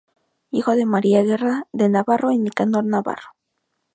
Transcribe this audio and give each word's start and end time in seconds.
Hijo 0.49 0.71
de 0.75 0.87
María 0.87 1.21
Guerra 1.21 1.67
de 1.73 1.87
Navarro 1.87 2.31
y 2.31 2.39
Nicanor 2.39 2.83
Navarro. 2.85 3.35